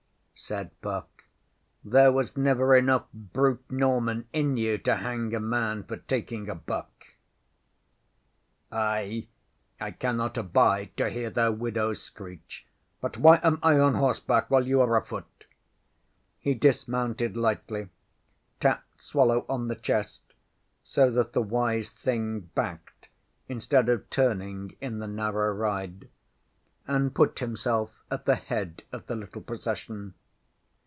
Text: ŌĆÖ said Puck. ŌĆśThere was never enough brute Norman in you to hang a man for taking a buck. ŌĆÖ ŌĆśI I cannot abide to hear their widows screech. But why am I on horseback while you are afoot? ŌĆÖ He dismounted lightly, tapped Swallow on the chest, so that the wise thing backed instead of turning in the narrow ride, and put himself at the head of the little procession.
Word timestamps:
ŌĆÖ 0.31 0.43
said 0.47 0.81
Puck. 0.81 1.23
ŌĆśThere 1.85 2.11
was 2.13 2.35
never 2.35 2.75
enough 2.75 3.05
brute 3.13 3.63
Norman 3.71 4.27
in 4.33 4.57
you 4.57 4.79
to 4.79 4.95
hang 4.97 5.33
a 5.35 5.39
man 5.39 5.83
for 5.83 5.97
taking 5.97 6.49
a 6.49 6.55
buck. 6.55 7.05
ŌĆÖ 8.71 8.79
ŌĆśI 8.79 9.27
I 9.81 9.91
cannot 9.91 10.37
abide 10.39 10.97
to 10.97 11.11
hear 11.11 11.29
their 11.29 11.51
widows 11.51 12.01
screech. 12.01 12.65
But 12.99 13.17
why 13.17 13.39
am 13.43 13.59
I 13.61 13.77
on 13.77 13.93
horseback 13.93 14.49
while 14.49 14.65
you 14.65 14.81
are 14.81 14.97
afoot? 14.97 15.25
ŌĆÖ 15.37 15.45
He 16.39 16.53
dismounted 16.55 17.37
lightly, 17.37 17.89
tapped 18.59 18.99
Swallow 19.01 19.45
on 19.47 19.67
the 19.67 19.75
chest, 19.75 20.33
so 20.81 21.11
that 21.11 21.33
the 21.33 21.43
wise 21.43 21.91
thing 21.91 22.49
backed 22.55 23.09
instead 23.47 23.87
of 23.89 24.09
turning 24.09 24.75
in 24.81 24.97
the 24.97 25.07
narrow 25.07 25.53
ride, 25.53 26.09
and 26.87 27.13
put 27.13 27.39
himself 27.39 28.03
at 28.09 28.25
the 28.25 28.35
head 28.35 28.81
of 28.91 29.05
the 29.05 29.15
little 29.15 29.43
procession. 29.43 30.15